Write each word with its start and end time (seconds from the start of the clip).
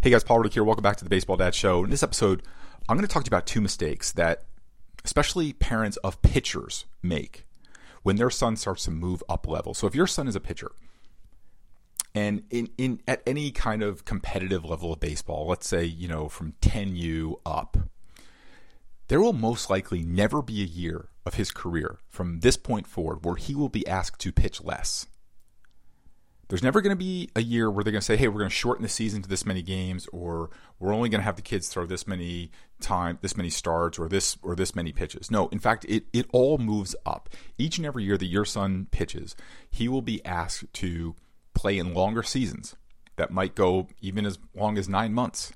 Hey 0.00 0.10
guys, 0.10 0.22
Paul 0.22 0.38
Reddick 0.38 0.54
here. 0.54 0.62
Welcome 0.62 0.84
back 0.84 0.96
to 0.98 1.02
the 1.04 1.10
Baseball 1.10 1.36
Dad 1.36 1.56
Show. 1.56 1.82
In 1.82 1.90
this 1.90 2.04
episode, 2.04 2.44
I'm 2.88 2.96
going 2.96 3.06
to 3.06 3.12
talk 3.12 3.24
to 3.24 3.28
you 3.28 3.34
about 3.34 3.46
two 3.46 3.60
mistakes 3.60 4.12
that 4.12 4.44
especially 5.04 5.52
parents 5.52 5.96
of 5.98 6.22
pitchers 6.22 6.84
make 7.02 7.44
when 8.04 8.14
their 8.14 8.30
son 8.30 8.54
starts 8.54 8.84
to 8.84 8.92
move 8.92 9.24
up 9.28 9.48
level. 9.48 9.74
So 9.74 9.88
if 9.88 9.96
your 9.96 10.06
son 10.06 10.28
is 10.28 10.36
a 10.36 10.40
pitcher 10.40 10.70
and 12.14 12.44
in, 12.48 12.70
in 12.78 13.00
at 13.08 13.24
any 13.26 13.50
kind 13.50 13.82
of 13.82 14.04
competitive 14.04 14.64
level 14.64 14.92
of 14.92 15.00
baseball, 15.00 15.48
let's 15.48 15.66
say, 15.66 15.84
you 15.84 16.06
know, 16.06 16.28
from 16.28 16.52
10U 16.62 17.40
up, 17.44 17.76
there 19.08 19.20
will 19.20 19.32
most 19.32 19.68
likely 19.68 20.04
never 20.04 20.42
be 20.42 20.62
a 20.62 20.64
year 20.64 21.08
of 21.26 21.34
his 21.34 21.50
career 21.50 21.98
from 22.08 22.38
this 22.38 22.56
point 22.56 22.86
forward 22.86 23.24
where 23.24 23.34
he 23.34 23.52
will 23.52 23.68
be 23.68 23.84
asked 23.88 24.20
to 24.20 24.30
pitch 24.30 24.62
less. 24.62 25.08
There's 26.48 26.62
never 26.62 26.80
going 26.80 26.96
to 26.96 26.96
be 26.96 27.28
a 27.36 27.42
year 27.42 27.70
where 27.70 27.84
they're 27.84 27.92
going 27.92 28.00
to 28.00 28.06
say, 28.06 28.16
"Hey, 28.16 28.26
we're 28.26 28.38
going 28.38 28.48
to 28.48 28.54
shorten 28.54 28.82
the 28.82 28.88
season 28.88 29.20
to 29.22 29.28
this 29.28 29.44
many 29.44 29.60
games," 29.60 30.06
or 30.12 30.48
"We're 30.78 30.94
only 30.94 31.10
going 31.10 31.20
to 31.20 31.24
have 31.24 31.36
the 31.36 31.42
kids 31.42 31.68
throw 31.68 31.84
this 31.84 32.06
many 32.06 32.50
time, 32.80 33.18
this 33.20 33.36
many 33.36 33.50
starts, 33.50 33.98
or 33.98 34.08
this 34.08 34.38
or 34.42 34.56
this 34.56 34.74
many 34.74 34.90
pitches." 34.90 35.30
No, 35.30 35.48
in 35.48 35.58
fact, 35.58 35.84
it 35.88 36.06
it 36.12 36.26
all 36.32 36.56
moves 36.56 36.96
up. 37.04 37.28
Each 37.58 37.76
and 37.76 37.86
every 37.86 38.04
year 38.04 38.16
that 38.16 38.26
your 38.26 38.46
son 38.46 38.86
pitches, 38.90 39.36
he 39.70 39.88
will 39.88 40.00
be 40.00 40.24
asked 40.24 40.72
to 40.74 41.16
play 41.52 41.76
in 41.76 41.92
longer 41.92 42.22
seasons 42.22 42.76
that 43.16 43.30
might 43.30 43.54
go 43.54 43.88
even 44.00 44.24
as 44.24 44.38
long 44.54 44.78
as 44.78 44.88
nine 44.88 45.12
months. 45.12 45.52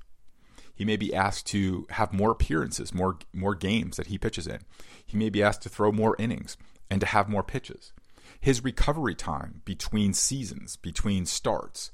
He 0.75 0.85
may 0.85 0.97
be 0.97 1.15
asked 1.15 1.47
to 1.49 1.87
have 1.91 2.13
more 2.13 2.33
appearances, 2.33 2.93
more 2.93 3.19
more 3.33 3.55
games 3.55 3.97
that 3.97 4.09
he 4.09 4.19
pitches 4.19 4.47
in. 4.47 4.61
He 5.07 5.17
may 5.17 5.31
be 5.31 5.43
asked 5.43 5.63
to 5.63 5.71
throw 5.71 5.91
more 5.91 6.17
innings 6.19 6.59
and 6.91 7.01
to 7.01 7.07
have 7.07 7.31
more 7.31 7.43
pitches 7.43 7.95
his 8.43 8.65
recovery 8.65 9.15
time 9.15 9.63
between 9.65 10.13
seasons, 10.13 10.75
between 10.75 11.25
starts, 11.25 11.93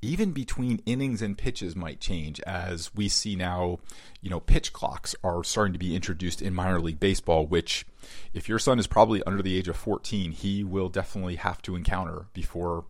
even 0.00 0.30
between 0.30 0.80
innings 0.86 1.20
and 1.20 1.36
pitches 1.36 1.74
might 1.74 1.98
change 1.98 2.40
as 2.42 2.94
we 2.94 3.08
see 3.08 3.34
now, 3.34 3.80
you 4.20 4.30
know, 4.30 4.38
pitch 4.38 4.72
clocks 4.72 5.16
are 5.24 5.42
starting 5.42 5.72
to 5.72 5.78
be 5.78 5.96
introduced 5.96 6.40
in 6.40 6.54
minor 6.54 6.80
league 6.80 7.00
baseball, 7.00 7.48
which 7.48 7.84
if 8.32 8.48
your 8.48 8.60
son 8.60 8.78
is 8.78 8.86
probably 8.86 9.24
under 9.24 9.42
the 9.42 9.58
age 9.58 9.66
of 9.66 9.74
14, 9.74 10.30
he 10.30 10.62
will 10.62 10.88
definitely 10.88 11.34
have 11.34 11.60
to 11.62 11.74
encounter 11.74 12.26
before 12.32 12.84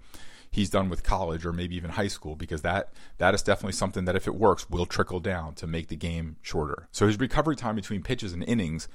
he's 0.50 0.68
done 0.68 0.90
with 0.90 1.02
college 1.02 1.46
or 1.46 1.52
maybe 1.54 1.76
even 1.76 1.92
high 1.92 2.08
school 2.08 2.36
because 2.36 2.60
that 2.60 2.92
that 3.16 3.34
is 3.34 3.42
definitely 3.42 3.72
something 3.72 4.04
that 4.04 4.16
if 4.16 4.26
it 4.26 4.34
works 4.34 4.68
will 4.68 4.86
trickle 4.86 5.20
down 5.20 5.54
to 5.54 5.66
make 5.66 5.88
the 5.88 5.96
game 5.96 6.36
shorter. 6.42 6.88
So 6.92 7.06
his 7.06 7.18
recovery 7.18 7.56
time 7.56 7.76
between 7.76 8.02
pitches 8.02 8.34
and 8.34 8.44
innings 8.44 8.86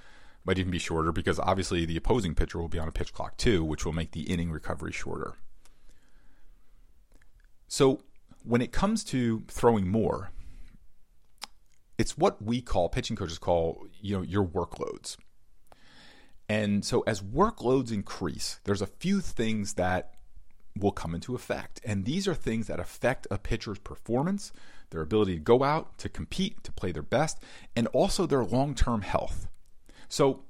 might 0.45 0.59
even 0.59 0.71
be 0.71 0.79
shorter 0.79 1.11
because 1.11 1.39
obviously 1.39 1.85
the 1.85 1.97
opposing 1.97 2.35
pitcher 2.35 2.59
will 2.59 2.67
be 2.67 2.79
on 2.79 2.87
a 2.87 2.91
pitch 2.91 3.13
clock 3.13 3.37
too, 3.37 3.63
which 3.63 3.85
will 3.85 3.93
make 3.93 4.11
the 4.11 4.23
inning 4.23 4.51
recovery 4.51 4.91
shorter. 4.91 5.35
So 7.67 8.01
when 8.43 8.61
it 8.61 8.71
comes 8.71 9.03
to 9.05 9.43
throwing 9.47 9.87
more, 9.87 10.31
it's 11.97 12.17
what 12.17 12.41
we 12.41 12.61
call 12.61 12.89
pitching 12.89 13.15
coaches 13.15 13.37
call, 13.37 13.87
you 14.01 14.15
know, 14.15 14.21
your 14.21 14.45
workloads. 14.45 15.17
And 16.49 16.83
so 16.83 17.01
as 17.07 17.21
workloads 17.21 17.91
increase, 17.91 18.59
there's 18.65 18.81
a 18.81 18.87
few 18.87 19.21
things 19.21 19.75
that 19.75 20.15
will 20.77 20.91
come 20.91 21.15
into 21.15 21.35
effect. 21.35 21.79
And 21.85 22.03
these 22.03 22.27
are 22.27 22.35
things 22.35 22.67
that 22.67 22.79
affect 22.79 23.27
a 23.31 23.37
pitcher's 23.37 23.79
performance, 23.79 24.51
their 24.89 25.01
ability 25.01 25.35
to 25.35 25.39
go 25.39 25.63
out, 25.63 25.97
to 25.99 26.09
compete, 26.09 26.63
to 26.63 26.71
play 26.71 26.91
their 26.91 27.03
best, 27.03 27.39
and 27.75 27.87
also 27.87 28.25
their 28.25 28.43
long-term 28.43 29.01
health. 29.01 29.47
So 30.13 30.41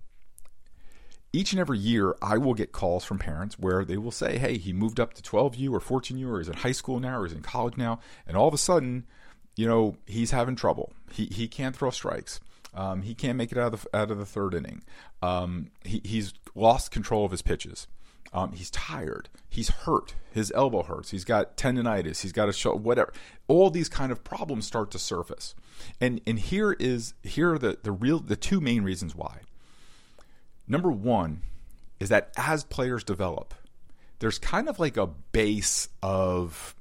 each 1.31 1.53
and 1.53 1.59
every 1.61 1.80
year, 1.80 2.17
I 2.22 2.38
will 2.38 2.53
get 2.53 2.73
calls 2.73 3.06
from 3.06 3.17
parents 3.17 3.58
where 3.58 3.86
they 3.86 3.95
will 3.95 4.11
say, 4.11 4.38
Hey, 4.38 4.58
he 4.58 4.73
moved 4.73 5.00
up 5.00 5.14
to 5.14 5.22
12U 5.22 5.72
or 5.72 5.80
14U, 5.80 6.28
or 6.28 6.39
he's 6.39 6.50
in 6.50 6.56
high 6.56 6.73
school 6.73 7.00
now, 7.00 7.19
or 7.19 7.25
he's 7.25 7.33
in 7.33 7.44
college 7.44 7.78
now. 7.78 8.02
And 8.28 8.36
all 8.36 8.50
of 8.50 8.53
a 8.53 8.58
sudden, 8.58 9.06
you 9.56 9.66
know, 9.66 9.95
he's 10.06 10.31
having 10.31 10.58
trouble. 10.58 10.91
He, 11.14 11.28
he 11.28 11.47
can't 11.47 11.78
throw 11.78 11.91
strikes. 11.91 12.41
Um, 12.73 13.03
he 13.03 13.16
can't 13.16 13.38
make 13.38 13.53
it 13.53 13.58
out 13.58 13.73
of 13.73 13.84
the, 13.84 13.97
out 13.97 14.11
of 14.11 14.17
the 14.17 14.25
third 14.25 14.53
inning. 14.53 14.84
Um, 15.22 15.72
he, 15.86 16.02
he's 16.03 16.34
lost 16.56 16.91
control 16.91 17.24
of 17.24 17.31
his 17.31 17.41
pitches. 17.41 17.88
Um, 18.34 18.51
he's 18.51 18.69
tired. 18.69 19.30
He's 19.47 19.69
hurt. 19.69 20.16
His 20.31 20.51
elbow 20.53 20.84
hurts. 20.84 21.12
He's 21.12 21.24
got 21.24 21.56
tendonitis. 21.56 22.22
He's 22.22 22.34
got 22.34 22.50
a 22.50 22.53
show, 22.53 22.75
whatever. 22.75 23.13
All 23.47 23.69
these 23.69 23.88
kind 23.88 24.12
of 24.12 24.25
problems 24.25 24.68
start 24.68 24.91
to 24.91 25.00
surface. 25.00 25.56
And 26.01 26.19
and 26.28 26.38
here 26.38 26.74
is 26.74 27.13
here 27.24 27.53
are 27.53 27.59
the, 27.59 27.78
the 27.81 27.91
real 27.91 28.19
the 28.19 28.35
two 28.35 28.59
main 28.59 28.84
reasons 28.84 29.16
why. 29.16 29.41
Number 30.68 30.91
one 30.91 31.41
is 32.00 32.09
that 32.09 32.31
as 32.38 32.63
players 32.63 33.03
develop, 33.03 33.53
there's 34.19 34.40
kind 34.40 34.69
of 34.69 34.79
like 34.79 34.97
a 34.97 35.07
base 35.07 35.90
of 36.01 36.75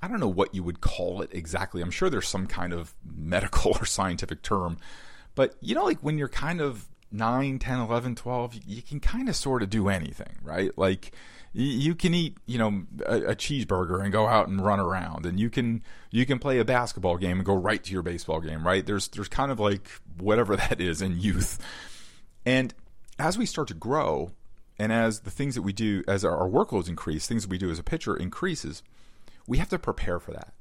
I 0.00 0.08
don't 0.08 0.20
know 0.20 0.28
what 0.28 0.54
you 0.54 0.62
would 0.62 0.80
call 0.80 1.22
it 1.22 1.30
exactly. 1.32 1.80
I'm 1.80 1.90
sure 1.90 2.10
there's 2.10 2.28
some 2.28 2.46
kind 2.46 2.72
of 2.72 2.94
medical 3.04 3.72
or 3.80 3.86
scientific 3.86 4.42
term. 4.42 4.78
But 5.34 5.54
you 5.60 5.74
know, 5.74 5.84
like 5.84 6.00
when 6.00 6.18
you're 6.18 6.28
kind 6.28 6.60
of 6.60 6.86
9, 7.10 7.58
10, 7.58 7.78
11, 7.80 8.14
12, 8.16 8.60
you 8.66 8.82
can 8.82 9.00
kind 9.00 9.28
of 9.28 9.36
sort 9.36 9.62
of 9.62 9.70
do 9.70 9.88
anything, 9.88 10.36
right? 10.42 10.76
Like 10.76 11.12
you 11.52 11.94
can 11.94 12.12
eat, 12.12 12.36
you 12.46 12.58
know, 12.58 12.82
a, 13.06 13.30
a, 13.30 13.36
cheeseburger 13.36 14.02
and 14.02 14.12
go 14.12 14.26
out 14.26 14.48
and 14.48 14.60
run 14.60 14.80
around, 14.80 15.24
and 15.24 15.38
you 15.38 15.48
can 15.48 15.84
you 16.10 16.26
can 16.26 16.40
play 16.40 16.58
a 16.58 16.64
basketball 16.64 17.16
game 17.16 17.38
and 17.38 17.46
go 17.46 17.54
right 17.54 17.82
to 17.84 17.92
your 17.92 18.02
baseball 18.02 18.40
game, 18.40 18.66
right? 18.66 18.84
There's 18.84 19.06
there's 19.08 19.28
kind 19.28 19.52
of 19.52 19.60
like 19.60 19.88
whatever 20.18 20.56
that 20.56 20.80
is 20.80 21.00
in 21.00 21.20
youth, 21.20 21.64
and 22.44 22.74
as 23.18 23.38
we 23.38 23.46
start 23.46 23.68
to 23.68 23.74
grow 23.74 24.32
and 24.78 24.92
as 24.92 25.20
the 25.20 25.30
things 25.30 25.54
that 25.54 25.62
we 25.62 25.72
do, 25.72 26.02
as 26.08 26.24
our, 26.24 26.48
workloads 26.48 26.88
increase, 26.88 27.26
things 27.26 27.42
that 27.42 27.50
we 27.50 27.58
do 27.58 27.70
as 27.70 27.78
a 27.78 27.84
pitcher 27.84 28.16
increases, 28.16 28.82
we 29.46 29.58
have 29.58 29.68
to 29.68 29.78
prepare 29.78 30.18
for 30.18 30.32
that. 30.32 30.54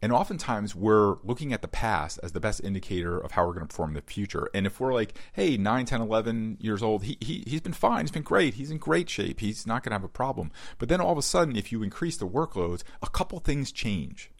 And 0.00 0.12
oftentimes 0.12 0.76
we're 0.76 1.16
looking 1.24 1.52
at 1.52 1.60
the 1.60 1.66
past 1.66 2.20
as 2.22 2.30
the 2.30 2.38
best 2.38 2.62
indicator 2.62 3.18
of 3.18 3.32
how 3.32 3.44
we're 3.44 3.54
going 3.54 3.66
to 3.66 3.68
perform 3.68 3.90
in 3.90 3.94
the 3.94 4.02
future. 4.02 4.48
And 4.54 4.64
if 4.64 4.78
we're 4.78 4.94
like, 4.94 5.18
hey, 5.32 5.56
9, 5.56 5.86
10, 5.86 6.00
11 6.00 6.58
years 6.60 6.84
old, 6.84 7.02
he, 7.02 7.18
he, 7.20 7.42
he's 7.48 7.62
been 7.62 7.72
fine. 7.72 8.02
He's 8.02 8.12
been 8.12 8.22
great. 8.22 8.54
He's 8.54 8.70
in 8.70 8.78
great 8.78 9.10
shape. 9.10 9.40
He's 9.40 9.66
not 9.66 9.82
going 9.82 9.90
to 9.90 9.96
have 9.96 10.04
a 10.04 10.08
problem. 10.08 10.52
But 10.78 10.88
then 10.88 11.00
all 11.00 11.10
of 11.10 11.18
a 11.18 11.22
sudden, 11.22 11.56
if 11.56 11.72
you 11.72 11.82
increase 11.82 12.16
the 12.16 12.28
workloads, 12.28 12.84
a 13.02 13.08
couple 13.08 13.40
things 13.40 13.72
change. 13.72 14.30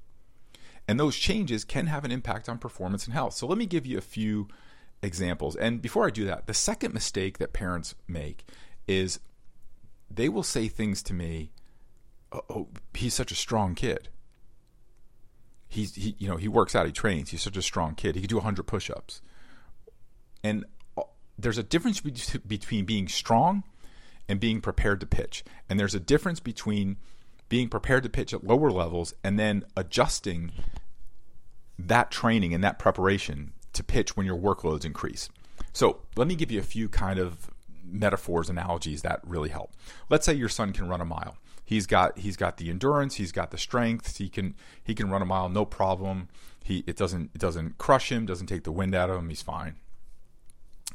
And 0.86 0.98
those 0.98 1.16
changes 1.16 1.64
can 1.64 1.88
have 1.88 2.04
an 2.04 2.12
impact 2.12 2.48
on 2.48 2.58
performance 2.58 3.04
and 3.04 3.12
health. 3.12 3.34
So 3.34 3.46
let 3.48 3.58
me 3.58 3.66
give 3.66 3.84
you 3.84 3.98
a 3.98 4.02
few 4.02 4.46
examples. 5.02 5.56
And 5.56 5.80
before 5.80 6.06
I 6.06 6.10
do 6.10 6.24
that, 6.26 6.46
the 6.46 6.54
second 6.54 6.94
mistake 6.94 7.38
that 7.38 7.52
parents 7.52 7.94
make 8.06 8.44
is 8.86 9.20
they 10.10 10.28
will 10.28 10.42
say 10.42 10.68
things 10.68 11.02
to 11.04 11.14
me, 11.14 11.52
"Oh, 12.32 12.42
oh 12.50 12.68
he's 12.94 13.14
such 13.14 13.32
a 13.32 13.36
strong 13.36 13.74
kid. 13.74 14.08
He's 15.68 15.94
he, 15.94 16.16
you 16.18 16.28
know, 16.28 16.36
he 16.36 16.48
works 16.48 16.74
out, 16.74 16.86
he 16.86 16.92
trains. 16.92 17.30
He's 17.30 17.42
such 17.42 17.56
a 17.56 17.62
strong 17.62 17.94
kid. 17.94 18.14
He 18.14 18.22
can 18.22 18.28
do 18.28 18.36
100 18.36 18.62
push-ups." 18.64 19.20
And 20.42 20.64
uh, 20.96 21.02
there's 21.38 21.58
a 21.58 21.62
difference 21.62 22.00
between 22.00 22.84
being 22.84 23.08
strong 23.08 23.64
and 24.28 24.38
being 24.38 24.60
prepared 24.60 25.00
to 25.00 25.06
pitch. 25.06 25.44
And 25.68 25.80
there's 25.80 25.94
a 25.94 26.00
difference 26.00 26.40
between 26.40 26.96
being 27.48 27.68
prepared 27.68 28.02
to 28.02 28.08
pitch 28.10 28.34
at 28.34 28.44
lower 28.44 28.70
levels 28.70 29.14
and 29.24 29.38
then 29.38 29.64
adjusting 29.76 30.52
that 31.78 32.10
training 32.10 32.52
and 32.52 32.62
that 32.62 32.78
preparation 32.78 33.52
to 33.78 33.84
pitch 33.84 34.16
when 34.16 34.26
your 34.26 34.36
workloads 34.36 34.84
increase. 34.84 35.28
So 35.72 36.02
let 36.16 36.28
me 36.28 36.34
give 36.34 36.50
you 36.50 36.60
a 36.60 36.64
few 36.64 36.88
kind 36.88 37.18
of 37.18 37.50
metaphors, 37.84 38.50
analogies 38.50 39.02
that 39.02 39.20
really 39.24 39.48
help. 39.48 39.72
Let's 40.10 40.26
say 40.26 40.34
your 40.34 40.48
son 40.48 40.72
can 40.72 40.88
run 40.88 41.00
a 41.00 41.04
mile. 41.04 41.38
He's 41.64 41.86
got 41.86 42.18
he's 42.18 42.36
got 42.36 42.56
the 42.56 42.70
endurance, 42.70 43.16
he's 43.16 43.32
got 43.32 43.50
the 43.50 43.58
strength. 43.58 44.18
He 44.18 44.28
can 44.28 44.54
he 44.82 44.94
can 44.94 45.10
run 45.10 45.22
a 45.22 45.26
mile 45.26 45.48
no 45.48 45.64
problem. 45.64 46.28
He 46.64 46.84
it 46.86 46.96
doesn't 46.96 47.30
it 47.34 47.40
doesn't 47.40 47.78
crush 47.78 48.10
him, 48.10 48.26
doesn't 48.26 48.46
take 48.46 48.64
the 48.64 48.72
wind 48.72 48.94
out 48.94 49.10
of 49.10 49.18
him. 49.18 49.28
He's 49.28 49.42
fine. 49.42 49.76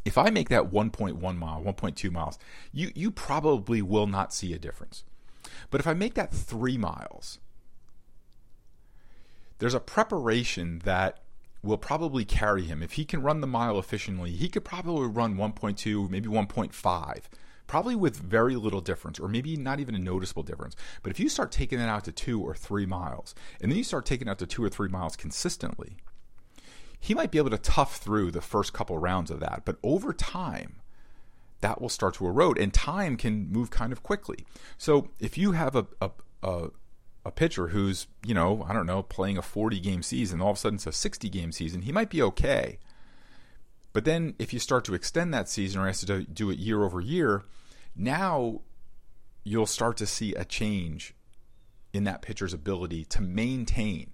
If 0.05 0.17
I 0.17 0.29
make 0.29 0.49
that 0.49 0.71
1.1 0.71 1.37
mile, 1.37 1.61
1.2 1.61 2.11
miles, 2.11 2.37
you 2.71 2.91
you 2.95 3.11
probably 3.11 3.81
will 3.81 4.07
not 4.07 4.33
see 4.33 4.53
a 4.53 4.59
difference. 4.59 5.03
But 5.69 5.79
if 5.79 5.87
I 5.87 5.93
make 5.93 6.15
that 6.15 6.33
3 6.33 6.77
miles, 6.77 7.39
there's 9.59 9.73
a 9.73 9.79
preparation 9.79 10.81
that 10.83 11.22
will 11.63 11.77
probably 11.77 12.25
carry 12.25 12.63
him. 12.63 12.83
If 12.83 12.93
he 12.93 13.05
can 13.05 13.21
run 13.21 13.41
the 13.41 13.47
mile 13.47 13.79
efficiently, 13.79 14.31
he 14.31 14.49
could 14.49 14.65
probably 14.65 15.07
run 15.07 15.35
1.2, 15.35 16.09
maybe 16.09 16.27
1.5, 16.27 17.21
probably 17.67 17.95
with 17.95 18.17
very 18.17 18.55
little 18.57 18.81
difference, 18.81 19.17
or 19.17 19.29
maybe 19.29 19.55
not 19.55 19.79
even 19.79 19.95
a 19.95 19.99
noticeable 19.99 20.43
difference. 20.43 20.75
But 21.01 21.11
if 21.11 21.19
you 21.19 21.29
start 21.29 21.51
taking 21.51 21.79
that 21.79 21.87
out 21.87 22.03
to 22.03 22.11
two 22.11 22.41
or 22.41 22.53
three 22.53 22.85
miles, 22.85 23.33
and 23.61 23.71
then 23.71 23.77
you 23.77 23.83
start 23.83 24.05
taking 24.05 24.27
out 24.27 24.39
to 24.39 24.45
two 24.45 24.63
or 24.63 24.69
three 24.69 24.89
miles 24.89 25.15
consistently, 25.15 25.95
he 26.99 27.13
might 27.13 27.31
be 27.31 27.37
able 27.37 27.49
to 27.49 27.57
tough 27.57 27.97
through 27.97 28.31
the 28.31 28.41
first 28.41 28.73
couple 28.73 28.97
rounds 28.97 29.31
of 29.31 29.39
that. 29.39 29.63
But 29.65 29.77
over 29.83 30.11
time, 30.11 30.75
that 31.61 31.81
will 31.81 31.89
start 31.89 32.15
to 32.15 32.27
erode, 32.27 32.57
and 32.57 32.73
time 32.73 33.15
can 33.15 33.49
move 33.49 33.71
kind 33.71 33.93
of 33.93 34.03
quickly. 34.03 34.45
So 34.77 35.09
if 35.19 35.37
you 35.37 35.53
have 35.53 35.77
a, 35.77 35.87
a, 36.01 36.11
a 36.43 36.69
a 37.25 37.31
pitcher 37.31 37.67
who's, 37.67 38.07
you 38.25 38.33
know, 38.33 38.65
I 38.67 38.73
don't 38.73 38.85
know, 38.85 39.03
playing 39.03 39.37
a 39.37 39.41
40 39.41 39.79
game 39.79 40.03
season, 40.03 40.41
all 40.41 40.51
of 40.51 40.57
a 40.57 40.59
sudden 40.59 40.75
it's 40.75 40.87
a 40.87 40.91
60 40.91 41.29
game 41.29 41.51
season, 41.51 41.83
he 41.83 41.91
might 41.91 42.09
be 42.09 42.21
okay. 42.21 42.79
But 43.93 44.05
then 44.05 44.35
if 44.39 44.53
you 44.53 44.59
start 44.59 44.85
to 44.85 44.93
extend 44.93 45.33
that 45.33 45.47
season 45.47 45.79
or 45.79 45.87
has 45.87 46.01
to 46.01 46.23
do 46.23 46.49
it 46.49 46.57
year 46.59 46.83
over 46.83 46.99
year, 46.99 47.43
now 47.95 48.61
you'll 49.43 49.67
start 49.67 49.97
to 49.97 50.07
see 50.07 50.33
a 50.33 50.43
change 50.43 51.13
in 51.93 52.03
that 52.05 52.21
pitcher's 52.21 52.53
ability 52.53 53.05
to 53.05 53.21
maintain. 53.21 54.11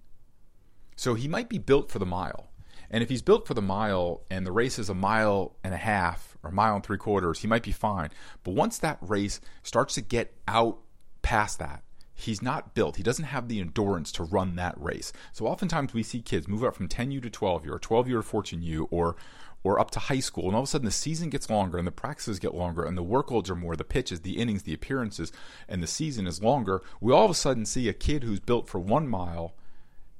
So 0.95 1.13
he 1.13 1.29
might 1.29 1.47
be 1.47 1.57
built 1.57 1.89
for 1.89 1.97
the 1.97 2.06
mile. 2.06 2.50
And 2.91 3.03
if 3.03 3.09
he's 3.09 3.21
built 3.21 3.47
for 3.47 3.53
the 3.53 3.61
mile 3.61 4.23
and 4.29 4.45
the 4.45 4.51
race 4.51 4.79
is 4.79 4.89
a 4.89 4.95
mile 4.95 5.56
and 5.63 5.73
a 5.73 5.77
half 5.77 6.38
or 6.44 6.50
a 6.50 6.53
mile 6.53 6.75
and 6.75 6.83
three 6.83 6.97
quarters, 6.97 7.39
he 7.39 7.47
might 7.47 7.63
be 7.63 7.71
fine. 7.71 8.09
But 8.44 8.56
once 8.56 8.79
that 8.79 8.97
race 9.00 9.39
starts 9.63 9.94
to 9.95 10.01
get 10.01 10.33
out 10.47 10.79
past 11.21 11.59
that, 11.59 11.83
he's 12.19 12.42
not 12.42 12.74
built. 12.74 12.98
He 12.98 13.04
doesn't 13.04 13.25
have 13.25 13.48
the 13.48 13.60
endurance 13.60 14.12
to 14.13 14.24
run 14.24 14.56
that 14.56 14.80
race. 14.80 15.12
So 15.31 15.48
oftentimes 15.48 15.94
we 15.94 16.04
see 16.04 16.21
kids 16.21 16.48
move 16.48 16.63
up 16.63 16.75
from 16.75 16.88
10U 16.88 17.21
to 17.24 17.30
12U 17.30 17.69
or 17.69 17.80
12U 17.80 18.06
to 18.06 18.57
14U 18.57 18.88
or 18.92 19.16
or 19.62 19.77
up 19.77 19.92
to 19.92 20.00
high 20.00 20.21
school, 20.21 20.45
and 20.45 20.56
all 20.56 20.62
of 20.62 20.69
a 20.69 20.71
sudden 20.71 20.86
the 20.86 20.92
season 20.92 21.30
gets 21.30 21.50
longer 21.50 21.77
and 21.77 21.86
the 21.86 21.92
practices 21.92 22.39
get 22.39 22.56
longer 22.56 22.86
and 22.86 22.98
the 22.98 23.04
workloads 23.04 23.50
are 23.50 23.56
more, 23.56 23.75
the 23.75 23.83
pitches, 23.83 24.21
the 24.21 24.38
innings, 24.38 24.63
the 24.63 24.74
appearances, 24.74 25.33
and 25.68 25.83
the 25.83 25.88
season 25.88 26.25
is 26.27 26.42
longer. 26.42 26.81
We 27.01 27.12
all 27.12 27.25
of 27.25 27.31
a 27.31 27.33
sudden 27.33 27.66
see 27.66 27.89
a 27.89 27.94
kid 27.94 28.24
who's 28.24 28.39
built 28.39 28.69
for 28.69 28.80
one 28.80 29.10
mile 29.10 29.54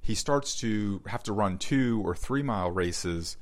he 0.10 0.16
starts 0.16 0.56
to 0.62 1.04
have 1.06 1.22
to 1.24 1.34
run 1.34 1.60
two 1.60 2.01
or 2.04 2.16
three 2.16 2.42
mile 2.42 2.72
races, 2.72 3.38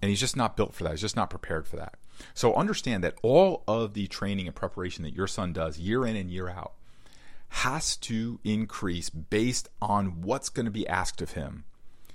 and 0.00 0.08
he's 0.08 0.20
just 0.20 0.36
not 0.36 0.56
built 0.56 0.72
for 0.72 0.84
that. 0.84 0.90
He's 0.90 1.00
just 1.00 1.16
not 1.16 1.28
prepared 1.28 1.66
for 1.66 1.76
that. 1.76 1.94
So 2.34 2.54
understand 2.54 3.02
that 3.02 3.18
all 3.22 3.64
of 3.66 3.94
the 3.94 4.06
training 4.06 4.46
and 4.46 4.54
preparation 4.54 5.02
that 5.04 5.14
your 5.14 5.26
son 5.26 5.52
does 5.52 5.78
year 5.80 6.06
in 6.06 6.14
and 6.14 6.30
year 6.30 6.48
out 6.48 6.74
has 7.48 7.96
to 7.96 8.40
increase 8.44 9.10
based 9.10 9.68
on 9.80 10.22
what's 10.22 10.48
going 10.48 10.66
to 10.66 10.72
be 10.72 10.86
asked 10.86 11.22
of 11.22 11.32
him. 11.32 11.64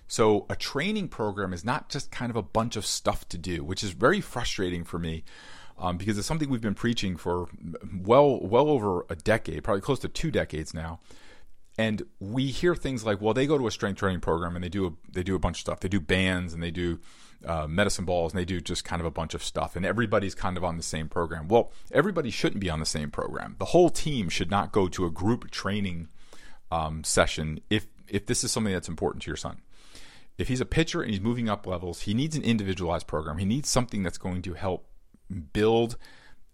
So 0.07 0.45
a 0.49 0.55
training 0.55 1.07
program 1.09 1.53
is 1.53 1.65
not 1.65 1.89
just 1.89 2.11
kind 2.11 2.29
of 2.29 2.35
a 2.35 2.43
bunch 2.43 2.75
of 2.75 2.85
stuff 2.85 3.27
to 3.29 3.37
do, 3.37 3.63
which 3.63 3.83
is 3.83 3.91
very 3.91 4.21
frustrating 4.21 4.83
for 4.83 4.99
me. 4.99 5.23
Um, 5.75 5.97
because 5.97 6.19
it's 6.19 6.27
something 6.27 6.49
we've 6.49 6.61
been 6.61 6.75
preaching 6.75 7.17
for 7.17 7.47
well 7.99 8.39
well 8.41 8.69
over 8.69 9.07
a 9.09 9.15
decade, 9.15 9.63
probably 9.63 9.81
close 9.81 9.97
to 9.99 10.07
two 10.07 10.29
decades 10.29 10.71
now 10.71 10.99
and 11.77 12.03
we 12.19 12.47
hear 12.47 12.75
things 12.75 13.05
like, 13.05 13.19
well, 13.21 13.33
they 13.33 13.47
go 13.47 13.57
to 13.57 13.67
a 13.67 13.71
strength 13.71 13.97
training 13.97 14.21
program 14.21 14.55
and 14.55 14.63
they 14.63 14.69
do 14.69 14.85
a, 14.87 14.91
they 15.11 15.23
do 15.23 15.35
a 15.35 15.39
bunch 15.39 15.57
of 15.57 15.61
stuff. 15.61 15.79
They 15.79 15.89
do 15.89 15.99
bands 15.99 16.53
and 16.53 16.61
they 16.61 16.71
do 16.71 16.99
uh, 17.45 17.67
medicine 17.67 18.05
balls 18.05 18.33
and 18.33 18.39
they 18.39 18.45
do 18.45 18.61
just 18.61 18.85
kind 18.85 18.99
of 18.99 19.05
a 19.05 19.11
bunch 19.11 19.33
of 19.33 19.43
stuff. 19.43 19.75
And 19.75 19.85
everybody's 19.85 20.35
kind 20.35 20.57
of 20.57 20.63
on 20.63 20.77
the 20.77 20.83
same 20.83 21.09
program. 21.09 21.47
Well, 21.47 21.71
everybody 21.91 22.29
shouldn't 22.29 22.61
be 22.61 22.69
on 22.69 22.79
the 22.79 22.85
same 22.85 23.11
program. 23.11 23.55
The 23.59 23.65
whole 23.65 23.89
team 23.89 24.29
should 24.29 24.51
not 24.51 24.71
go 24.71 24.87
to 24.87 25.05
a 25.05 25.11
group 25.11 25.51
training 25.51 26.07
um, 26.71 27.03
session 27.03 27.59
if 27.69 27.87
if 28.07 28.25
this 28.25 28.43
is 28.43 28.51
something 28.51 28.73
that's 28.73 28.89
important 28.89 29.23
to 29.23 29.29
your 29.29 29.37
son. 29.37 29.61
If 30.37 30.47
he's 30.47 30.61
a 30.61 30.65
pitcher 30.65 31.01
and 31.01 31.11
he's 31.11 31.21
moving 31.21 31.47
up 31.47 31.65
levels, 31.67 32.01
he 32.01 32.13
needs 32.13 32.35
an 32.35 32.43
individualized 32.43 33.07
program. 33.07 33.37
He 33.37 33.45
needs 33.45 33.69
something 33.69 34.03
that's 34.03 34.17
going 34.17 34.41
to 34.43 34.53
help 34.53 34.87
build 35.53 35.97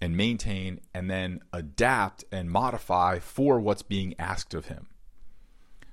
and 0.01 0.15
maintain 0.15 0.79
and 0.93 1.09
then 1.09 1.41
adapt 1.51 2.23
and 2.31 2.49
modify 2.51 3.19
for 3.19 3.59
what's 3.59 3.81
being 3.81 4.15
asked 4.19 4.53
of 4.53 4.67
him. 4.67 4.87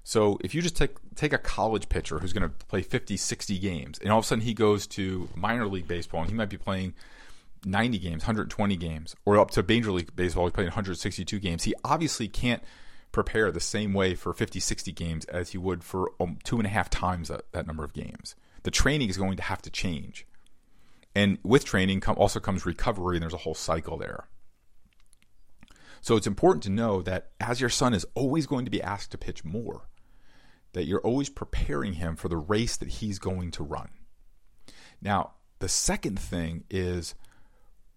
So 0.08 0.38
if 0.44 0.54
you 0.54 0.62
just 0.62 0.76
take 0.76 0.94
take 1.16 1.32
a 1.32 1.38
college 1.38 1.88
pitcher 1.88 2.20
who's 2.20 2.32
going 2.32 2.48
to 2.48 2.66
play 2.66 2.80
50, 2.80 3.16
60 3.16 3.58
games, 3.58 3.98
and 3.98 4.12
all 4.12 4.20
of 4.20 4.24
a 4.24 4.28
sudden 4.28 4.44
he 4.44 4.54
goes 4.54 4.86
to 4.86 5.28
minor 5.34 5.66
league 5.66 5.88
baseball 5.88 6.20
and 6.20 6.30
he 6.30 6.36
might 6.36 6.48
be 6.48 6.56
playing 6.56 6.94
90 7.64 7.98
games, 7.98 8.22
120 8.22 8.76
games, 8.76 9.16
or 9.24 9.36
up 9.36 9.50
to 9.50 9.64
major 9.64 9.90
league 9.90 10.14
baseball, 10.14 10.44
he's 10.44 10.52
playing 10.52 10.68
162 10.68 11.40
games. 11.40 11.64
He 11.64 11.74
obviously 11.84 12.28
can't 12.28 12.62
prepare 13.10 13.50
the 13.50 13.58
same 13.58 13.92
way 13.94 14.14
for 14.14 14.32
50, 14.32 14.60
60 14.60 14.92
games 14.92 15.24
as 15.24 15.50
he 15.50 15.58
would 15.58 15.82
for 15.82 16.12
um, 16.20 16.38
two 16.44 16.58
and 16.58 16.66
a 16.66 16.70
half 16.70 16.88
times 16.88 17.26
that, 17.26 17.50
that 17.50 17.66
number 17.66 17.82
of 17.82 17.92
games. 17.92 18.36
The 18.62 18.70
training 18.70 19.10
is 19.10 19.16
going 19.16 19.36
to 19.38 19.42
have 19.42 19.60
to 19.62 19.70
change. 19.70 20.24
And 21.16 21.38
with 21.42 21.64
training 21.64 22.04
also 22.04 22.38
comes 22.38 22.64
recovery, 22.64 23.16
and 23.16 23.24
there's 23.24 23.34
a 23.34 23.38
whole 23.38 23.56
cycle 23.56 23.96
there. 23.96 24.28
So 26.00 26.14
it's 26.14 26.28
important 26.28 26.62
to 26.62 26.70
know 26.70 27.02
that 27.02 27.30
as 27.40 27.60
your 27.60 27.70
son 27.70 27.92
is 27.92 28.06
always 28.14 28.46
going 28.46 28.66
to 28.66 28.70
be 28.70 28.80
asked 28.80 29.10
to 29.10 29.18
pitch 29.18 29.44
more, 29.44 29.88
that 30.76 30.84
you're 30.84 31.00
always 31.00 31.30
preparing 31.30 31.94
him 31.94 32.16
for 32.16 32.28
the 32.28 32.36
race 32.36 32.76
that 32.76 32.90
he's 32.90 33.18
going 33.18 33.50
to 33.50 33.64
run. 33.64 33.88
Now, 35.00 35.30
the 35.58 35.70
second 35.70 36.20
thing 36.20 36.64
is, 36.68 37.14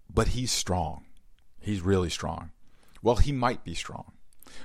but 0.09 0.29
he's 0.29 0.49
strong. 0.49 1.03
He's 1.59 1.81
really 1.81 2.09
strong. 2.09 2.51
Well, 3.03 3.17
he 3.17 3.33
might 3.33 3.65
be 3.65 3.73
strong. 3.73 4.13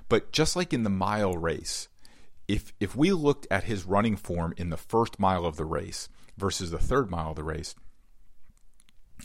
But 0.08 0.30
just 0.30 0.54
like 0.54 0.72
in 0.72 0.84
the 0.84 0.90
mile 0.90 1.36
race, 1.36 1.88
if 2.46 2.72
if 2.78 2.94
we 2.94 3.10
looked 3.10 3.48
at 3.50 3.64
his 3.64 3.84
running 3.84 4.14
form 4.14 4.54
in 4.56 4.70
the 4.70 4.76
first 4.76 5.18
mile 5.18 5.44
of 5.44 5.56
the 5.56 5.64
race 5.64 6.08
versus 6.38 6.70
the 6.70 6.78
third 6.78 7.10
mile 7.10 7.30
of 7.30 7.36
the 7.36 7.42
race, 7.42 7.74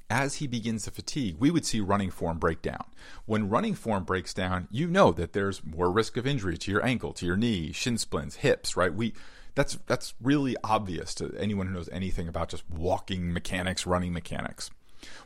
as 0.09 0.35
he 0.35 0.47
begins 0.47 0.83
to 0.83 0.91
fatigue, 0.91 1.37
we 1.39 1.51
would 1.51 1.65
see 1.65 1.79
running 1.79 2.11
form 2.11 2.37
break 2.37 2.61
down. 2.61 2.85
When 3.25 3.49
running 3.49 3.75
form 3.75 4.03
breaks 4.03 4.33
down, 4.33 4.67
you 4.71 4.87
know 4.87 5.11
that 5.11 5.33
there's 5.33 5.63
more 5.63 5.91
risk 5.91 6.17
of 6.17 6.27
injury 6.27 6.57
to 6.57 6.71
your 6.71 6.85
ankle, 6.85 7.13
to 7.13 7.25
your 7.25 7.37
knee, 7.37 7.71
shin 7.71 7.97
splints, 7.97 8.37
hips, 8.37 8.75
right? 8.75 8.93
We 8.93 9.13
that's 9.55 9.77
that's 9.87 10.13
really 10.21 10.55
obvious 10.63 11.13
to 11.15 11.35
anyone 11.37 11.67
who 11.67 11.73
knows 11.73 11.89
anything 11.91 12.27
about 12.27 12.49
just 12.49 12.69
walking 12.69 13.33
mechanics, 13.33 13.85
running 13.85 14.13
mechanics. 14.13 14.69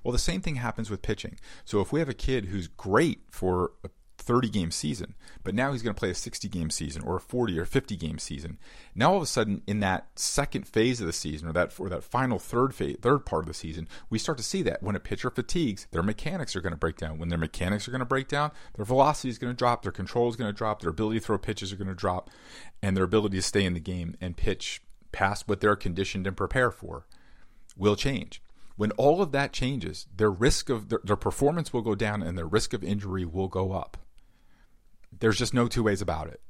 Well, 0.04 0.12
the 0.12 0.19
same 0.19 0.42
thing 0.42 0.56
happens 0.56 0.89
with 0.89 1.01
pitching. 1.01 1.39
So 1.65 1.81
if 1.81 1.92
we 1.92 2.00
have 2.00 2.10
a 2.10 2.13
kid 2.13 2.45
who's 2.45 2.68
great 2.68 3.21
for 3.30 3.71
a 3.83 3.89
30 4.24 4.50
game 4.50 4.72
season, 4.72 5.16
but 5.44 5.54
now 5.54 5.72
he's 5.72 5.81
going 5.81 5.94
to 5.94 6.00
play 6.00 6.10
a 6.10 6.16
60 6.16 6.48
game 6.48 6.70
season 6.70 7.04
or 7.04 7.18
a 7.18 7.22
40 7.22 7.60
or 7.60 7.66
50 7.66 7.96
game 7.98 8.18
season. 8.18 8.58
Now 8.96 9.12
all 9.12 9.18
of 9.18 9.24
a 9.24 9.28
sudden 9.28 9.62
in 9.68 9.80
that 9.81 10.08
second 10.16 10.68
phase 10.68 11.00
of 11.00 11.08
the 11.08 11.14
season 11.14 11.48
or 11.48 11.54
that 11.54 11.80
or 11.80 11.90
that 11.90 12.04
final 12.04 12.40
third 12.40 12.74
phase, 12.74 12.98
third 13.02 13.25
part 13.25 13.44
of 13.44 13.48
the 13.48 13.54
season, 13.54 13.88
we 14.10 14.18
start 14.18 14.38
to 14.38 14.44
see 14.44 14.62
that 14.64 14.81
when 14.81 14.96
a 14.96 15.00
pitcher 15.00 15.30
fatigues, 15.30 15.88
their 15.92 16.04
mechanics 16.04 16.56
are 16.56 16.62
going 16.62 16.74
to 16.74 16.78
break 16.78 16.98
down. 16.98 17.20
When 17.20 17.30
their 17.30 17.38
mechanics 17.38 17.88
are 17.88 17.92
going 17.92 18.00
to 18.00 18.06
break 18.06 18.28
down, 18.28 18.52
their 18.75 18.86
velocity 18.86 19.30
is 19.30 19.38
going 19.38 19.54
to 19.54 19.58
drop, 19.58 19.84
their 19.84 19.92
control 19.92 20.30
is 20.30 20.36
going 20.36 20.52
to 20.52 20.58
drop, 20.58 20.81
their 20.81 20.92
ability 20.92 21.20
to 21.20 21.25
throw 21.25 21.38
pitches 21.38 21.72
are 21.74 21.78
going 21.78 21.88
to 21.88 21.94
drop, 21.94 22.30
and 22.81 22.96
their 22.96 23.04
ability 23.04 23.38
to 23.38 23.44
stay 23.44 23.66
in 23.66 23.74
the 23.74 23.80
game 23.80 24.16
and 24.22 24.38
pitch 24.38 24.81
past 25.12 25.48
what 25.48 25.62
they're 25.62 25.75
conditioned 25.75 26.25
and 26.25 26.36
prepared 26.38 26.74
for 26.74 27.06
will 27.78 27.96
change 27.96 28.42
when 28.75 28.92
all 28.92 29.22
of 29.22 29.31
that 29.31 29.54
changes, 29.54 30.08
their 30.16 30.31
risk 30.31 30.70
of 30.70 30.90
their, 30.90 31.00
their, 31.04 31.16
performance 31.16 31.72
will 31.72 31.81
go 31.81 31.96
down 31.96 32.24
and 32.24 32.38
their 32.38 32.48
risk 32.48 32.74
of 32.74 32.84
injury 32.84 33.25
will 33.25 33.48
go 33.48 33.72
up. 33.72 33.98
There's 35.19 35.38
just 35.38 35.54
no 35.54 35.68
two 35.68 35.83
ways 35.83 36.01
about 36.01 36.27
it. 36.27 36.42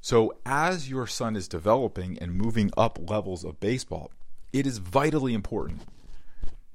So, 0.00 0.36
as 0.44 0.90
your 0.90 1.06
son 1.06 1.34
is 1.34 1.48
developing 1.48 2.18
and 2.18 2.34
moving 2.34 2.70
up 2.76 2.98
levels 3.08 3.42
of 3.44 3.58
baseball, 3.58 4.12
it 4.52 4.66
is 4.66 4.78
vitally 4.78 5.32
important 5.32 5.80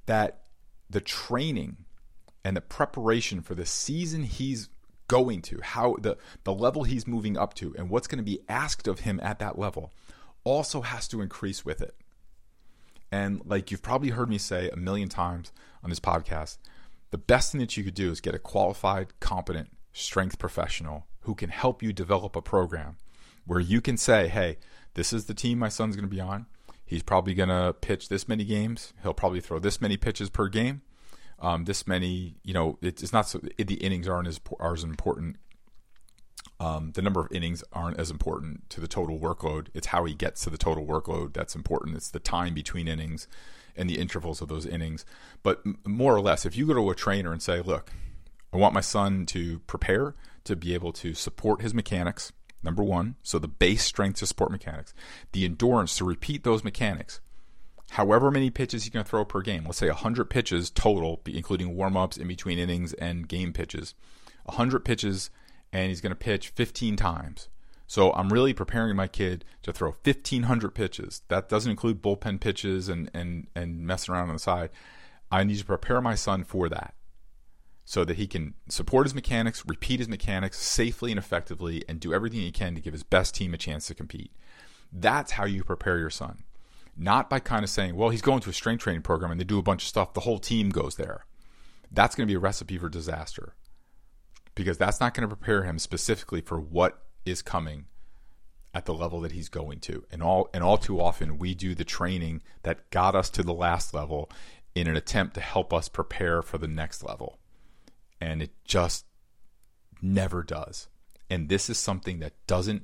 that 0.08 0.42
the 0.90 1.00
training 1.00 1.78
and 2.44 2.58
the 2.58 2.62
preparation 2.62 3.42
for 3.42 3.54
the 3.54 3.66
season 3.66 4.24
he's 4.24 4.70
going 5.08 5.42
to, 5.44 5.60
how 5.62 5.96
the, 6.00 6.18
the 6.44 6.54
level 6.54 6.84
he's 6.84 7.06
moving 7.06 7.38
up 7.38 7.54
to, 7.56 7.76
and 7.78 7.90
what's 7.90 8.08
going 8.08 8.18
to 8.18 8.24
be 8.24 8.40
asked 8.50 8.88
of 8.88 9.02
him 9.02 9.20
at 9.22 9.40
that 9.40 9.60
level 9.60 9.92
also 10.44 10.82
has 10.82 11.08
to 11.10 11.22
increase 11.22 11.64
with 11.64 11.82
it. 11.82 11.96
And 13.12 13.42
like 13.46 13.70
you've 13.70 13.82
probably 13.82 14.10
heard 14.10 14.30
me 14.30 14.38
say 14.38 14.70
a 14.70 14.76
million 14.76 15.10
times 15.10 15.52
on 15.84 15.90
this 15.90 16.00
podcast, 16.00 16.58
the 17.12 17.18
best 17.18 17.52
thing 17.52 17.62
that 17.62 17.76
you 17.78 17.84
could 17.84 17.94
do 17.94 18.12
is 18.12 18.22
get 18.22 18.36
a 18.36 18.40
qualified, 18.40 19.20
competent 19.20 19.70
strength 20.00 20.40
professional 20.40 21.06
who 21.22 21.36
can 21.36 21.50
help 21.50 21.84
you 21.84 21.94
develop 21.94 22.36
a 22.36 22.42
program 22.42 22.98
where 23.46 23.60
you 23.60 23.82
can 23.82 23.98
say, 23.98 24.28
hey, 24.28 24.58
this 24.94 25.14
is 25.14 25.26
the 25.26 25.34
team 25.34 25.60
my 25.60 25.70
son's 25.70 25.96
going 25.96 26.08
to 26.08 26.16
be 26.16 26.22
on. 26.22 26.46
He's 26.86 27.04
probably 27.04 27.34
going 27.34 27.50
to 27.50 27.74
pitch 27.74 28.10
this 28.10 28.28
many 28.28 28.44
games. 28.44 28.94
He'll 29.04 29.14
probably 29.14 29.42
throw 29.42 29.60
this 29.60 29.80
many 29.80 29.98
pitches 29.98 30.30
per 30.30 30.48
game. 30.48 30.82
Um, 31.40 31.66
this 31.66 31.88
many, 31.88 32.36
you 32.44 32.54
know, 32.54 32.78
it's 32.82 33.14
not 33.14 33.28
so 33.28 33.40
the 33.58 33.76
innings 33.76 34.08
aren't 34.08 34.28
as, 34.28 34.40
are 34.60 34.74
as 34.74 34.84
important. 34.84 35.38
Um, 36.60 36.92
the 36.96 37.02
number 37.02 37.22
of 37.22 37.32
innings 37.32 37.64
aren't 37.72 38.00
as 38.00 38.12
important 38.12 38.70
to 38.72 38.82
the 38.82 38.88
total 38.88 39.20
workload. 39.20 39.68
It's 39.74 39.88
how 39.88 40.04
he 40.06 40.14
gets 40.14 40.44
to 40.44 40.50
the 40.50 40.58
total 40.58 40.86
workload 40.86 41.34
that's 41.34 41.56
important. 41.56 41.96
It's 41.96 42.10
the 42.10 42.20
time 42.20 42.54
between 42.54 42.88
innings 42.88 43.28
and 43.76 43.90
the 43.90 44.00
intervals 44.00 44.42
of 44.42 44.50
those 44.50 44.66
innings. 44.66 45.06
But 45.44 45.62
more 45.88 46.14
or 46.14 46.22
less, 46.22 46.46
if 46.46 46.58
you 46.58 46.66
go 46.66 46.74
to 46.74 46.90
a 46.90 46.96
trainer 46.96 47.32
and 47.32 47.42
say, 47.42 47.62
look, 47.62 47.92
I 48.52 48.58
want 48.58 48.74
my 48.74 48.82
son 48.82 49.26
to 49.28 49.60
prepare 49.60 50.16
to 50.46 50.56
be 50.56 50.74
able 50.74 50.92
to 50.94 51.14
support 51.14 51.62
his 51.62 51.74
mechanics, 51.74 52.32
number 52.64 52.84
one. 52.84 53.16
So 53.22 53.38
the 53.38 53.48
base 53.48 53.84
strength 53.84 54.20
to 54.20 54.28
support 54.28 54.52
mechanics, 54.52 54.94
the 55.32 55.46
endurance 55.46 55.98
to 55.98 56.06
repeat 56.06 56.44
those 56.44 56.64
mechanics. 56.64 57.22
However 57.92 58.30
many 58.32 58.50
pitches 58.50 58.84
he 58.84 58.90
can 58.90 59.04
throw 59.04 59.26
per 59.26 59.42
game, 59.42 59.66
let's 59.66 59.78
say 59.78 59.88
100 59.88 60.26
pitches 60.26 60.70
total, 60.70 61.22
including 61.26 61.76
warm 61.76 61.98
ups 61.98 62.18
in 62.18 62.28
between 62.28 62.60
innings 62.60 62.94
and 62.94 63.28
game 63.28 63.54
pitches. 63.54 63.96
100 64.46 64.86
pitches, 64.86 65.30
and 65.72 65.90
he's 65.90 66.02
going 66.02 66.12
to 66.12 66.16
pitch 66.16 66.50
15 66.50 66.96
times. 66.96 67.50
So 67.88 68.14
I'm 68.14 68.30
really 68.30 68.54
preparing 68.54 68.96
my 68.96 69.08
kid 69.08 69.44
to 69.64 69.74
throw 69.74 69.90
1,500 69.90 70.70
pitches. 70.76 71.24
That 71.28 71.50
doesn't 71.50 71.72
include 71.72 72.04
bullpen 72.04 72.40
pitches 72.40 72.90
and, 72.90 73.10
and, 73.14 73.48
and 73.56 73.80
messing 73.80 74.14
around 74.14 74.30
on 74.30 74.36
the 74.36 74.40
side. 74.40 74.70
I 75.32 75.44
need 75.44 75.58
to 75.58 75.66
prepare 75.66 76.00
my 76.00 76.14
son 76.14 76.44
for 76.44 76.70
that 76.70 76.94
so 77.90 78.06
that 78.06 78.18
he 78.18 78.28
can 78.28 78.54
support 78.68 79.08
his 79.08 79.16
mechanics, 79.16 79.64
repeat 79.66 80.00
his 80.00 80.08
mechanics 80.08 80.60
safely 80.60 81.12
and 81.12 81.18
effectively, 81.18 81.84
and 81.90 82.00
do 82.00 82.14
everything 82.14 82.40
he 82.40 82.52
can 82.52 82.76
to 82.76 82.82
give 82.82 82.94
his 82.94 83.02
best 83.02 83.34
team 83.34 83.52
a 83.52 83.58
chance 83.58 83.88
to 83.88 83.96
compete. 83.96 84.32
That's 84.94 85.32
how 85.32 85.46
you 85.46 85.64
prepare 85.64 85.98
your 85.98 86.12
son. 86.12 86.44
Not 86.96 87.32
by 87.32 87.40
kind 87.40 87.64
of 87.64 87.70
saying, 87.72 87.96
well, 87.96 88.10
he's 88.10 88.22
going 88.22 88.42
to 88.42 88.52
a 88.52 88.54
strength 88.54 88.84
training 88.84 89.02
program 89.02 89.32
and 89.32 89.40
they 89.40 89.44
do 89.44 89.58
a 89.58 89.64
bunch 89.64 89.82
of 89.82 89.88
stuff, 89.88 90.14
the 90.14 90.20
whole 90.20 90.38
team 90.38 90.70
goes 90.70 90.98
there. 90.98 91.26
That's 91.92 92.16
going 92.16 92.28
to 92.28 92.32
be 92.32 92.36
a 92.36 92.40
recipe 92.40 92.78
for 92.78 92.90
disaster 92.90 93.56
because 94.54 94.78
that's 94.78 95.00
not 95.00 95.16
going 95.16 95.28
to 95.28 95.36
prepare 95.36 95.64
him 95.64 95.80
specifically 95.80 96.42
for 96.42 96.60
what 96.60 97.02
is 97.26 97.42
coming 97.42 97.86
at 98.72 98.86
the 98.86 98.94
level 98.94 99.20
that 99.22 99.32
he's 99.32 99.50
going 99.50 99.80
to. 99.80 100.06
And 100.12 100.22
all 100.22 100.48
and 100.54 100.64
all 100.64 100.78
too 100.78 101.02
often 101.02 101.40
we 101.40 101.56
do 101.56 101.74
the 101.74 101.84
training 101.84 102.44
that 102.62 102.92
got 102.92 103.16
us 103.16 103.32
to 103.32 103.42
the 103.42 103.52
last 103.52 103.96
level 103.96 104.30
in 104.76 104.88
an 104.88 104.96
attempt 104.96 105.34
to 105.34 105.42
help 105.42 105.74
us 105.74 105.90
prepare 105.90 106.44
for 106.44 106.60
the 106.60 106.68
next 106.68 107.02
level. 107.04 107.39
And 108.22 108.42
it 108.42 108.52
just 108.66 109.06
never 110.02 110.44
does. 110.44 110.88
And 111.30 111.50
this 111.50 111.70
is 111.70 111.78
something 111.78 112.20
that 112.20 112.34
doesn't 112.48 112.84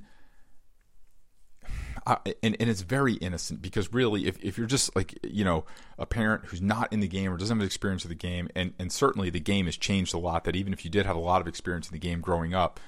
I, 2.07 2.17
and, 2.43 2.55
and 2.59 2.69
it's 2.69 2.81
very 2.81 3.15
innocent 3.15 3.63
because 3.63 3.91
really 3.91 4.27
if, 4.27 4.37
if 4.43 4.59
you're 4.59 4.67
just 4.67 4.95
like 4.95 5.17
you 5.23 5.43
know 5.43 5.65
a 5.97 6.05
parent 6.05 6.45
who's 6.45 6.61
not 6.61 6.93
in 6.93 6.99
the 6.99 7.07
game 7.07 7.33
or 7.33 7.37
doesn't 7.37 7.57
have 7.57 7.65
experience 7.65 8.03
of 8.03 8.09
the 8.09 8.15
game 8.15 8.47
and, 8.55 8.75
and 8.77 8.91
certainly 8.91 9.31
the 9.31 9.39
game 9.39 9.65
has 9.65 9.75
changed 9.75 10.13
a 10.13 10.19
lot 10.19 10.43
that 10.43 10.55
even 10.55 10.71
if 10.71 10.85
you 10.85 10.91
did 10.91 11.07
have 11.07 11.15
a 11.15 11.19
lot 11.19 11.41
of 11.41 11.47
experience 11.47 11.87
in 11.87 11.93
the 11.93 11.99
game 11.99 12.21
growing 12.21 12.53
up 12.53 12.79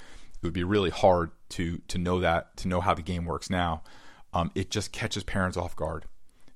it 0.41 0.45
would 0.45 0.53
be 0.53 0.63
really 0.63 0.89
hard 0.89 1.31
to 1.49 1.79
to 1.87 1.97
know 1.97 2.19
that 2.19 2.55
to 2.57 2.67
know 2.67 2.81
how 2.81 2.93
the 2.93 3.01
game 3.01 3.25
works 3.25 3.49
now. 3.49 3.81
Um, 4.33 4.51
it 4.53 4.69
just 4.69 4.91
catches 4.91 5.23
parents 5.23 5.57
off 5.57 5.75
guard, 5.75 6.05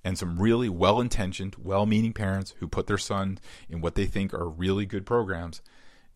and 0.04 0.18
some 0.18 0.40
really 0.40 0.70
well-intentioned, 0.70 1.56
well-meaning 1.58 2.14
parents 2.14 2.54
who 2.60 2.68
put 2.68 2.88
their 2.88 2.98
son 2.98 3.40
in 3.70 3.82
what 3.82 3.96
they 3.96 4.06
think 4.06 4.34
are 4.34 4.48
really 4.48 4.86
good 4.86 5.06
programs 5.06 5.62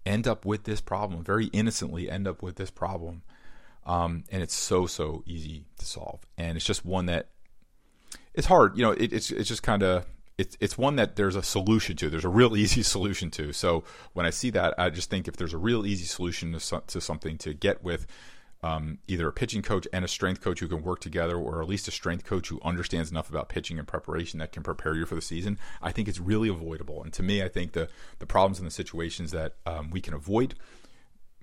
end 0.05 0.27
up 0.27 0.45
with 0.45 0.63
this 0.63 0.81
problem. 0.81 1.24
Very 1.24 1.45
innocently, 1.47 2.09
end 2.09 2.27
up 2.27 2.41
with 2.41 2.55
this 2.55 2.71
problem, 2.71 3.24
um, 3.85 4.24
and 4.31 4.41
it's 4.41 4.55
so 4.55 4.85
so 4.85 5.24
easy 5.25 5.65
to 5.79 5.85
solve. 5.85 6.19
And 6.38 6.57
it's 6.57 6.65
just 6.65 6.85
one 6.85 7.05
that 7.07 7.29
it's 8.33 8.47
hard. 8.47 8.77
You 8.77 8.83
know, 8.83 8.91
it, 8.91 9.13
it's 9.13 9.31
it's 9.31 9.50
just 9.50 9.63
kind 9.63 9.83
of 9.83 10.05
it's 10.38 10.57
it's 10.59 10.77
one 10.77 10.95
that 10.97 11.15
there's 11.15 11.35
a 11.35 11.43
solution 11.43 11.95
to. 11.97 12.09
There's 12.09 12.25
a 12.25 12.29
real 12.29 12.55
easy 12.63 12.83
solution 12.83 13.31
to. 13.31 13.53
So 13.53 13.83
when 14.13 14.25
I 14.25 14.29
see 14.29 14.50
that, 14.51 14.74
I 14.77 14.89
just 14.89 15.09
think 15.09 15.27
if 15.27 15.38
there's 15.38 15.53
a 15.53 15.57
real 15.57 15.85
easy 15.85 16.05
solution 16.05 16.57
to, 16.57 16.81
to 16.88 17.01
something 17.01 17.38
to 17.39 17.53
get 17.53 17.83
with 17.83 18.05
um, 18.65 18.98
either 19.07 19.27
a 19.27 19.31
pitching 19.31 19.62
coach 19.62 19.88
and 19.93 20.03
a 20.03 20.07
strength 20.07 20.41
coach 20.41 20.60
who 20.60 20.67
can 20.67 20.81
work 20.81 21.00
together, 21.00 21.38
or 21.38 21.62
at 21.62 21.69
least 21.69 21.88
a 21.88 21.91
strength 21.91 22.25
coach 22.25 22.48
who 22.48 22.60
understands 22.63 23.12
enough 23.12 23.29
about 23.29 23.48
pitching 23.48 23.77
and 23.77 23.88
preparation 23.88 24.39
that 24.39 24.51
can 24.51 24.63
prepare 24.63 24.95
you 24.95 25.05
for 25.05 25.13
the 25.13 25.22
season, 25.22 25.60
I 25.84 25.91
think 25.91 26.07
it's 26.07 26.19
really 26.19 26.50
avoidable. 26.50 27.03
And 27.03 27.13
to 27.13 27.22
me, 27.22 27.43
I 27.43 27.48
think 27.48 27.74
the 27.74 27.89
the 28.17 28.25
problems 28.25 28.57
and 28.57 28.65
the 28.65 28.72
situations 28.72 29.31
that 29.31 29.53
um, 29.67 29.91
we 29.91 30.01
can 30.01 30.15
avoid 30.15 30.55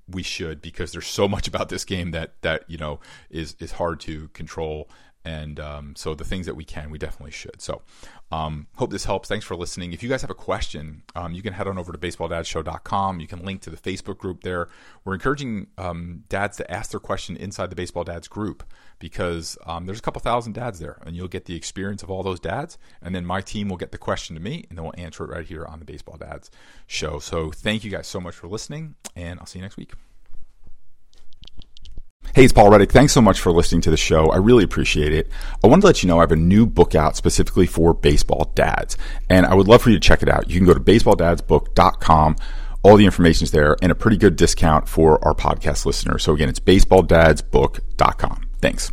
we 0.08 0.24
should 0.24 0.60
because 0.60 0.90
there's 0.90 1.06
so 1.06 1.28
much 1.28 1.46
about 1.46 1.68
this 1.68 1.84
game 1.84 2.10
that 2.10 2.32
that 2.42 2.64
you 2.68 2.76
know 2.76 2.98
is 3.30 3.54
is 3.60 3.72
hard 3.72 4.00
to 4.00 4.28
control 4.28 4.88
and 5.24 5.60
um, 5.60 5.94
so 5.96 6.14
the 6.14 6.24
things 6.24 6.46
that 6.46 6.54
we 6.54 6.64
can, 6.64 6.90
we 6.90 6.98
definitely 6.98 7.30
should. 7.30 7.60
So 7.60 7.82
um, 8.32 8.66
hope 8.76 8.90
this 8.90 9.04
helps. 9.04 9.28
Thanks 9.28 9.44
for 9.44 9.54
listening. 9.56 9.92
If 9.92 10.02
you 10.02 10.08
guys 10.08 10.22
have 10.22 10.30
a 10.30 10.34
question, 10.34 11.02
um, 11.14 11.32
you 11.32 11.42
can 11.42 11.52
head 11.52 11.68
on 11.68 11.78
over 11.78 11.92
to 11.92 11.98
baseballdadsshow.com. 11.98 13.20
You 13.20 13.26
can 13.26 13.44
link 13.44 13.60
to 13.62 13.70
the 13.70 13.76
Facebook 13.76 14.18
group 14.18 14.42
there. 14.42 14.68
We're 15.04 15.14
encouraging 15.14 15.68
um, 15.78 16.24
dads 16.28 16.56
to 16.56 16.70
ask 16.70 16.90
their 16.90 17.00
question 17.00 17.36
inside 17.36 17.70
the 17.70 17.76
Baseball 17.76 18.04
Dads 18.04 18.28
group 18.28 18.64
because 18.98 19.58
um, 19.66 19.86
there's 19.86 19.98
a 19.98 20.02
couple 20.02 20.20
thousand 20.20 20.54
dads 20.54 20.78
there, 20.78 21.00
and 21.04 21.14
you'll 21.14 21.28
get 21.28 21.44
the 21.44 21.56
experience 21.56 22.02
of 22.02 22.10
all 22.10 22.22
those 22.22 22.40
dads. 22.40 22.78
And 23.00 23.14
then 23.14 23.26
my 23.26 23.40
team 23.40 23.68
will 23.68 23.76
get 23.76 23.92
the 23.92 23.98
question 23.98 24.34
to 24.36 24.42
me, 24.42 24.64
and 24.68 24.78
then 24.78 24.84
we'll 24.84 24.94
answer 24.96 25.24
it 25.24 25.30
right 25.30 25.46
here 25.46 25.64
on 25.64 25.78
the 25.78 25.84
Baseball 25.84 26.16
Dads 26.16 26.50
show. 26.86 27.18
So 27.18 27.50
thank 27.50 27.84
you 27.84 27.90
guys 27.90 28.06
so 28.06 28.20
much 28.20 28.34
for 28.34 28.48
listening, 28.48 28.94
and 29.14 29.38
I'll 29.38 29.46
see 29.46 29.58
you 29.58 29.64
next 29.64 29.76
week. 29.76 29.92
Hey, 32.34 32.44
it's 32.44 32.52
Paul 32.54 32.70
Reddick. 32.70 32.90
Thanks 32.90 33.12
so 33.12 33.20
much 33.20 33.40
for 33.40 33.52
listening 33.52 33.82
to 33.82 33.90
the 33.90 33.96
show. 33.98 34.30
I 34.30 34.38
really 34.38 34.64
appreciate 34.64 35.12
it. 35.12 35.30
I 35.62 35.66
wanted 35.66 35.82
to 35.82 35.86
let 35.88 36.02
you 36.02 36.06
know 36.06 36.16
I 36.18 36.22
have 36.22 36.32
a 36.32 36.36
new 36.36 36.64
book 36.64 36.94
out 36.94 37.14
specifically 37.14 37.66
for 37.66 37.92
baseball 37.92 38.50
dads, 38.54 38.96
and 39.28 39.44
I 39.44 39.54
would 39.54 39.68
love 39.68 39.82
for 39.82 39.90
you 39.90 39.96
to 39.96 40.00
check 40.00 40.22
it 40.22 40.30
out. 40.30 40.48
You 40.48 40.56
can 40.58 40.66
go 40.66 40.72
to 40.72 40.80
baseballdadsbook.com. 40.80 42.36
All 42.84 42.96
the 42.96 43.04
information 43.04 43.44
is 43.44 43.50
there 43.50 43.76
and 43.82 43.92
a 43.92 43.94
pretty 43.94 44.16
good 44.16 44.36
discount 44.36 44.88
for 44.88 45.22
our 45.22 45.34
podcast 45.34 45.84
listeners. 45.84 46.22
So 46.22 46.32
again, 46.32 46.48
it's 46.48 46.58
baseballdadsbook.com. 46.58 48.46
Thanks. 48.62 48.90